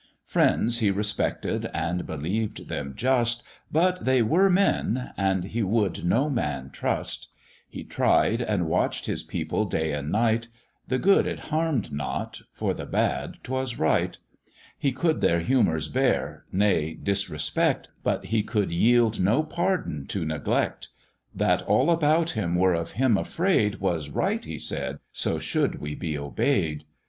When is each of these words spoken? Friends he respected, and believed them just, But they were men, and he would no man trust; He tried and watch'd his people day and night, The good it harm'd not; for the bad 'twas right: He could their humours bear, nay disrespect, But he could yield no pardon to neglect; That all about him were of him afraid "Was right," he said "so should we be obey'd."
Friends 0.23 0.79
he 0.79 0.89
respected, 0.89 1.69
and 1.75 2.07
believed 2.07 2.69
them 2.69 2.93
just, 2.95 3.43
But 3.71 4.03
they 4.03 4.23
were 4.23 4.49
men, 4.49 5.13
and 5.15 5.43
he 5.43 5.61
would 5.61 6.03
no 6.03 6.27
man 6.27 6.71
trust; 6.71 7.27
He 7.69 7.83
tried 7.83 8.41
and 8.41 8.65
watch'd 8.67 9.05
his 9.05 9.21
people 9.21 9.63
day 9.65 9.93
and 9.93 10.11
night, 10.11 10.47
The 10.87 10.97
good 10.97 11.27
it 11.27 11.39
harm'd 11.51 11.91
not; 11.93 12.41
for 12.51 12.73
the 12.73 12.87
bad 12.87 13.37
'twas 13.43 13.77
right: 13.77 14.17
He 14.75 14.91
could 14.91 15.21
their 15.21 15.41
humours 15.41 15.87
bear, 15.87 16.45
nay 16.51 16.95
disrespect, 16.95 17.89
But 18.01 18.25
he 18.25 18.41
could 18.41 18.71
yield 18.71 19.19
no 19.19 19.43
pardon 19.43 20.07
to 20.07 20.25
neglect; 20.25 20.89
That 21.35 21.61
all 21.67 21.91
about 21.91 22.31
him 22.31 22.55
were 22.55 22.73
of 22.73 22.93
him 22.93 23.17
afraid 23.19 23.75
"Was 23.75 24.09
right," 24.09 24.43
he 24.43 24.57
said 24.57 24.97
"so 25.11 25.37
should 25.37 25.75
we 25.79 25.93
be 25.93 26.17
obey'd." 26.17 26.85